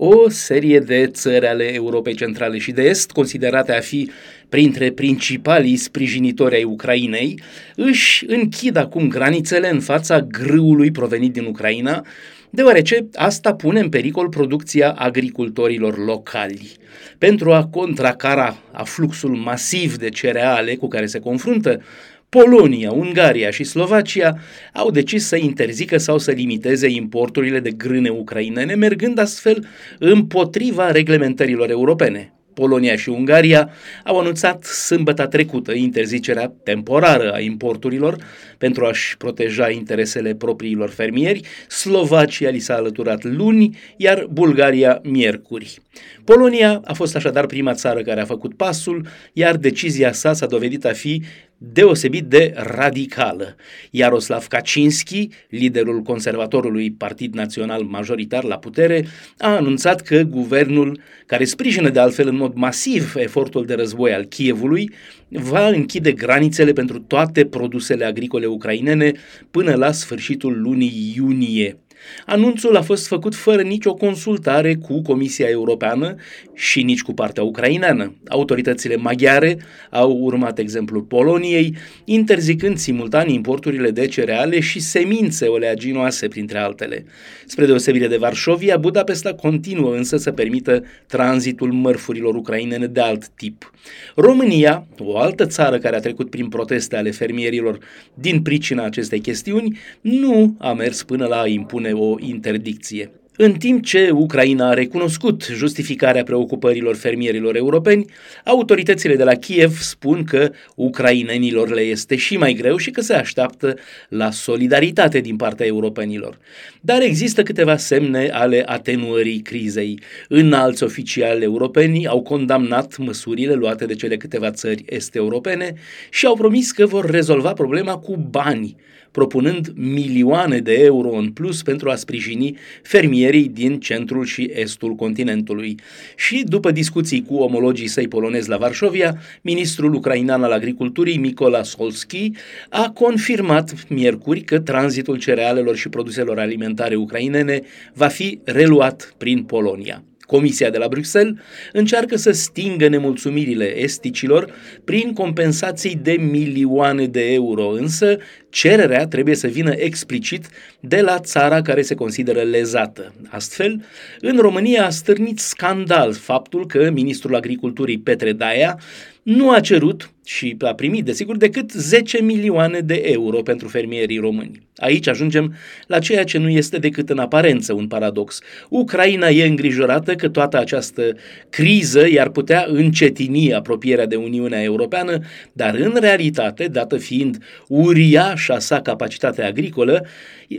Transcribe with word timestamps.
O 0.00 0.28
serie 0.28 0.78
de 0.78 1.06
țări 1.06 1.46
ale 1.46 1.74
Europei 1.74 2.14
Centrale 2.14 2.58
și 2.58 2.72
de 2.72 2.82
Est, 2.82 3.10
considerate 3.10 3.72
a 3.72 3.80
fi 3.80 4.10
printre 4.48 4.90
principalii 4.90 5.76
sprijinitori 5.76 6.54
ai 6.54 6.64
Ucrainei, 6.64 7.40
își 7.76 8.24
închid 8.28 8.76
acum 8.76 9.08
granițele 9.08 9.70
în 9.70 9.80
fața 9.80 10.20
grâului 10.20 10.90
provenit 10.90 11.32
din 11.32 11.44
Ucraina, 11.44 12.06
deoarece 12.50 13.08
asta 13.14 13.54
pune 13.54 13.80
în 13.80 13.88
pericol 13.88 14.28
producția 14.28 14.90
agricultorilor 14.90 16.04
locali. 16.04 16.76
Pentru 17.18 17.52
a 17.52 17.66
contracara 17.66 18.56
afluxul 18.72 19.34
masiv 19.34 19.96
de 19.96 20.08
cereale 20.08 20.74
cu 20.74 20.88
care 20.88 21.06
se 21.06 21.18
confruntă, 21.18 21.82
Polonia, 22.28 22.90
Ungaria 22.90 23.50
și 23.50 23.64
Slovacia 23.64 24.38
au 24.72 24.90
decis 24.90 25.26
să 25.26 25.36
interzică 25.36 25.98
sau 25.98 26.18
să 26.18 26.30
limiteze 26.30 26.88
importurile 26.88 27.60
de 27.60 27.70
grâne 27.70 28.08
ucrainene, 28.08 28.74
mergând 28.74 29.18
astfel 29.18 29.66
împotriva 29.98 30.90
reglementărilor 30.90 31.70
europene. 31.70 32.32
Polonia 32.54 32.96
și 32.96 33.08
Ungaria 33.08 33.70
au 34.04 34.18
anunțat 34.18 34.64
sâmbătă 34.64 35.26
trecută 35.26 35.72
interzicerea 35.72 36.52
temporară 36.62 37.32
a 37.32 37.40
importurilor 37.40 38.16
pentru 38.58 38.84
a-și 38.84 39.16
proteja 39.16 39.70
interesele 39.70 40.34
propriilor 40.34 40.88
fermieri. 40.88 41.40
Slovacia 41.68 42.48
li 42.48 42.58
s-a 42.58 42.74
alăturat 42.74 43.24
luni, 43.24 43.78
iar 43.96 44.26
Bulgaria 44.30 45.00
miercuri. 45.02 45.78
Polonia 46.24 46.80
a 46.84 46.92
fost 46.92 47.16
așadar 47.16 47.46
prima 47.46 47.74
țară 47.74 48.02
care 48.02 48.20
a 48.20 48.24
făcut 48.24 48.56
pasul, 48.56 49.06
iar 49.32 49.56
decizia 49.56 50.12
sa 50.12 50.32
s-a 50.32 50.46
dovedit 50.46 50.84
a 50.84 50.92
fi 50.92 51.22
deosebit 51.58 52.24
de 52.24 52.52
radicală. 52.56 53.56
Iaroslav 53.90 54.46
Kaczynski, 54.46 55.28
liderul 55.48 56.02
conservatorului 56.02 56.90
Partid 56.90 57.34
Național 57.34 57.82
majoritar 57.82 58.44
la 58.44 58.58
putere, 58.58 59.06
a 59.38 59.48
anunțat 59.56 60.00
că 60.00 60.22
guvernul, 60.22 61.00
care 61.26 61.44
sprijină 61.44 61.88
de 61.88 62.00
altfel 62.00 62.28
în 62.28 62.36
mod 62.36 62.54
masiv 62.54 63.14
efortul 63.16 63.66
de 63.66 63.74
război 63.74 64.12
al 64.12 64.24
Kievului, 64.24 64.90
va 65.28 65.68
închide 65.68 66.12
granițele 66.12 66.72
pentru 66.72 66.98
toate 66.98 67.44
produsele 67.44 68.04
agricole 68.04 68.46
ucrainene 68.46 69.12
până 69.50 69.74
la 69.74 69.92
sfârșitul 69.92 70.60
lunii 70.60 71.12
iunie. 71.16 71.78
Anunțul 72.26 72.76
a 72.76 72.82
fost 72.82 73.06
făcut 73.06 73.34
fără 73.34 73.62
nicio 73.62 73.94
consultare 73.94 74.74
cu 74.74 75.02
Comisia 75.02 75.48
Europeană 75.48 76.14
și 76.54 76.82
nici 76.82 77.02
cu 77.02 77.14
partea 77.14 77.42
ucraineană. 77.42 78.14
Autoritățile 78.28 78.96
maghiare 78.96 79.58
au 79.90 80.10
urmat 80.12 80.58
exemplul 80.58 81.02
Poloniei, 81.02 81.76
interzicând 82.04 82.78
simultan 82.78 83.28
importurile 83.28 83.90
de 83.90 84.06
cereale 84.06 84.60
și 84.60 84.80
semințe 84.80 85.46
oleaginoase, 85.46 86.28
printre 86.28 86.58
altele. 86.58 87.04
Spre 87.46 87.66
deosebire 87.66 88.06
de 88.06 88.16
Varșovia, 88.16 88.76
Budapesta 88.76 89.34
continuă 89.34 89.94
însă 89.94 90.16
să 90.16 90.32
permită 90.32 90.84
tranzitul 91.06 91.72
mărfurilor 91.72 92.34
ucrainene 92.34 92.86
de 92.86 93.00
alt 93.00 93.28
tip. 93.28 93.72
România, 94.14 94.86
o 94.98 95.17
altă 95.18 95.46
țară 95.46 95.78
care 95.78 95.96
a 95.96 96.00
trecut 96.00 96.30
prin 96.30 96.48
proteste 96.48 96.96
ale 96.96 97.10
fermierilor 97.10 97.78
din 98.14 98.42
pricina 98.42 98.84
acestei 98.84 99.20
chestiuni, 99.20 99.78
nu 100.00 100.56
a 100.58 100.72
mers 100.72 101.02
până 101.02 101.26
la 101.26 101.40
a 101.40 101.46
impune 101.46 101.92
o 101.92 102.14
interdicție. 102.18 103.10
În 103.40 103.52
timp 103.52 103.84
ce 103.84 104.10
Ucraina 104.10 104.68
a 104.68 104.74
recunoscut 104.74 105.48
justificarea 105.54 106.22
preocupărilor 106.22 106.96
fermierilor 106.96 107.56
europeni, 107.56 108.04
autoritățile 108.44 109.16
de 109.16 109.24
la 109.24 109.34
Kiev 109.34 109.78
spun 109.80 110.24
că 110.24 110.50
ucrainenilor 110.74 111.70
le 111.70 111.80
este 111.80 112.16
și 112.16 112.36
mai 112.36 112.52
greu 112.52 112.76
și 112.76 112.90
că 112.90 113.00
se 113.00 113.14
așteaptă 113.14 113.76
la 114.08 114.30
solidaritate 114.30 115.20
din 115.20 115.36
partea 115.36 115.66
europenilor. 115.66 116.38
Dar 116.80 117.02
există 117.02 117.42
câteva 117.42 117.76
semne 117.76 118.28
ale 118.28 118.62
atenuării 118.66 119.40
crizei. 119.40 120.00
Înalți 120.28 120.82
oficiali 120.82 121.44
europeni 121.44 122.06
au 122.06 122.22
condamnat 122.22 122.96
măsurile 122.96 123.54
luate 123.54 123.86
de 123.86 123.94
cele 123.94 124.16
câteva 124.16 124.50
țări 124.50 124.84
est-europene 124.88 125.74
și 126.10 126.26
au 126.26 126.34
promis 126.34 126.72
că 126.72 126.86
vor 126.86 127.10
rezolva 127.10 127.52
problema 127.52 127.96
cu 127.98 128.16
bani 128.30 128.76
propunând 129.10 129.72
milioane 129.74 130.58
de 130.58 130.72
euro 130.72 131.16
în 131.16 131.30
plus 131.30 131.62
pentru 131.62 131.90
a 131.90 131.94
sprijini 131.94 132.56
fermierii 132.82 133.27
din 133.36 133.80
centrul 133.80 134.24
și 134.24 134.50
estul 134.54 134.94
continentului. 134.94 135.74
Și 136.16 136.44
după 136.46 136.70
discuții 136.70 137.22
cu 137.22 137.34
omologii 137.34 137.86
săi 137.86 138.08
polonezi 138.08 138.48
la 138.48 138.56
Varșovia, 138.56 139.20
ministrul 139.42 139.94
ucrainean 139.94 140.42
al 140.42 140.52
agriculturii, 140.52 141.18
Mikola 141.18 141.62
Solski, 141.62 142.32
a 142.68 142.90
confirmat 142.94 143.86
miercuri 143.88 144.40
că 144.40 144.58
tranzitul 144.58 145.18
cerealelor 145.18 145.76
și 145.76 145.88
produselor 145.88 146.38
alimentare 146.38 146.94
ucrainene 146.94 147.60
va 147.94 148.06
fi 148.06 148.38
reluat 148.44 149.14
prin 149.18 149.42
Polonia. 149.42 150.02
Comisia 150.28 150.70
de 150.70 150.78
la 150.78 150.88
Bruxelles 150.88 151.34
încearcă 151.72 152.16
să 152.16 152.30
stingă 152.30 152.88
nemulțumirile 152.88 153.78
esticilor 153.78 154.52
prin 154.84 155.12
compensații 155.12 155.94
de 156.02 156.12
milioane 156.12 157.06
de 157.06 157.32
euro, 157.32 157.68
însă 157.68 158.16
cererea 158.48 159.06
trebuie 159.06 159.34
să 159.34 159.46
vină 159.46 159.72
explicit 159.76 160.48
de 160.80 161.00
la 161.00 161.18
țara 161.18 161.62
care 161.62 161.82
se 161.82 161.94
consideră 161.94 162.40
lezată. 162.40 163.14
Astfel, 163.28 163.84
în 164.20 164.36
România 164.36 164.86
a 164.86 164.90
stârnit 164.90 165.38
scandal 165.38 166.12
faptul 166.12 166.66
că 166.66 166.90
ministrul 166.90 167.34
agriculturii 167.34 167.98
Petre 167.98 168.32
Daia 168.32 168.78
nu 169.22 169.50
a 169.50 169.60
cerut 169.60 170.10
și 170.28 170.56
a 170.60 170.74
primit, 170.74 171.04
desigur, 171.04 171.36
decât 171.36 171.70
10 171.70 172.22
milioane 172.22 172.80
de 172.80 173.02
euro 173.04 173.42
pentru 173.42 173.68
fermierii 173.68 174.18
români. 174.18 174.66
Aici 174.76 175.06
ajungem 175.06 175.54
la 175.86 175.98
ceea 175.98 176.24
ce 176.24 176.38
nu 176.38 176.48
este 176.48 176.78
decât 176.78 177.08
în 177.10 177.18
aparență 177.18 177.72
un 177.72 177.86
paradox. 177.86 178.40
Ucraina 178.68 179.28
e 179.28 179.46
îngrijorată 179.46 180.14
că 180.14 180.28
toată 180.28 180.58
această 180.58 181.16
criză 181.50 182.08
i-ar 182.08 182.28
putea 182.28 182.66
încetini 182.68 183.54
apropierea 183.54 184.06
de 184.06 184.16
Uniunea 184.16 184.62
Europeană, 184.62 185.18
dar 185.52 185.74
în 185.74 185.96
realitate, 186.00 186.66
dată 186.66 186.96
fiind 186.96 187.38
uriașa 187.68 188.58
sa 188.58 188.80
capacitate 188.80 189.42
agricolă, 189.42 190.06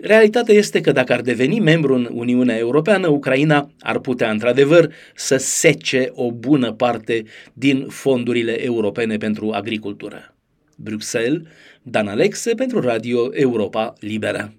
realitatea 0.01 0.55
este 0.55 0.81
că 0.81 0.91
dacă 0.91 1.13
ar 1.13 1.21
deveni 1.21 1.59
membru 1.59 1.93
în 1.93 2.09
Uniunea 2.11 2.57
Europeană, 2.57 3.07
Ucraina 3.07 3.69
ar 3.79 3.99
putea 3.99 4.29
într-adevăr 4.31 4.93
să 5.15 5.37
sece 5.37 6.09
o 6.13 6.31
bună 6.31 6.71
parte 6.71 7.23
din 7.53 7.85
fondurile 7.89 8.63
europene 8.63 9.17
pentru 9.17 9.51
agricultură. 9.59 10.35
Bruxelles, 10.75 11.41
Dan 11.83 12.07
Alexe 12.07 12.53
pentru 12.53 12.79
Radio 12.79 13.29
Europa 13.33 13.93
Liberă. 13.99 14.53